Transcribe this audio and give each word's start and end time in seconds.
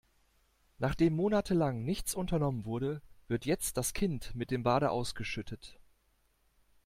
Nachdem 0.79 1.15
monatelang 1.15 1.85
nichts 1.85 2.15
unternommen 2.15 2.65
wurde, 2.65 3.03
wird 3.27 3.45
jetzt 3.45 3.77
das 3.77 3.93
Kind 3.93 4.33
mit 4.33 4.49
dem 4.49 4.63
Bade 4.63 4.89
ausgeschüttet. 4.89 5.77